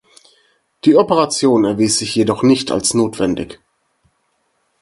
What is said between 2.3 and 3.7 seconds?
als nicht notwendig.